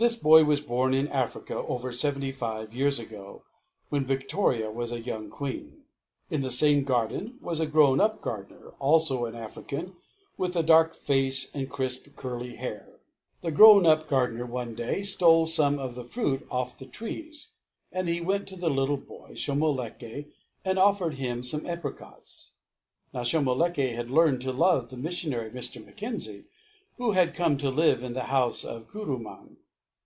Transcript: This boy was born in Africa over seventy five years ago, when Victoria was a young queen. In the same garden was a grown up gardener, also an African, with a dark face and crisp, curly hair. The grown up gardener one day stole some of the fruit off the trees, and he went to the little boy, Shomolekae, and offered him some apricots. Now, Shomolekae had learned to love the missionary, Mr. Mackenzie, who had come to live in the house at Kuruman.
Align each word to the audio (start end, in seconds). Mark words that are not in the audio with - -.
This 0.00 0.14
boy 0.14 0.44
was 0.44 0.60
born 0.60 0.94
in 0.94 1.08
Africa 1.08 1.56
over 1.56 1.90
seventy 1.92 2.30
five 2.30 2.72
years 2.72 3.00
ago, 3.00 3.42
when 3.88 4.04
Victoria 4.04 4.70
was 4.70 4.92
a 4.92 5.00
young 5.00 5.28
queen. 5.28 5.86
In 6.30 6.40
the 6.40 6.52
same 6.52 6.84
garden 6.84 7.36
was 7.40 7.58
a 7.58 7.66
grown 7.66 8.00
up 8.00 8.20
gardener, 8.22 8.74
also 8.78 9.24
an 9.24 9.34
African, 9.34 9.96
with 10.36 10.54
a 10.54 10.62
dark 10.62 10.94
face 10.94 11.52
and 11.52 11.68
crisp, 11.68 12.06
curly 12.14 12.54
hair. 12.54 13.00
The 13.40 13.50
grown 13.50 13.86
up 13.86 14.06
gardener 14.06 14.46
one 14.46 14.76
day 14.76 15.02
stole 15.02 15.46
some 15.46 15.80
of 15.80 15.96
the 15.96 16.04
fruit 16.04 16.46
off 16.48 16.78
the 16.78 16.86
trees, 16.86 17.48
and 17.90 18.08
he 18.08 18.20
went 18.20 18.46
to 18.50 18.56
the 18.56 18.70
little 18.70 18.98
boy, 18.98 19.30
Shomolekae, 19.34 20.26
and 20.64 20.78
offered 20.78 21.14
him 21.14 21.42
some 21.42 21.66
apricots. 21.66 22.52
Now, 23.12 23.24
Shomolekae 23.24 23.96
had 23.96 24.10
learned 24.10 24.42
to 24.42 24.52
love 24.52 24.90
the 24.90 24.96
missionary, 24.96 25.50
Mr. 25.50 25.84
Mackenzie, 25.84 26.44
who 26.98 27.10
had 27.18 27.34
come 27.34 27.58
to 27.58 27.68
live 27.68 28.04
in 28.04 28.12
the 28.12 28.26
house 28.30 28.64
at 28.64 28.86
Kuruman. 28.86 29.56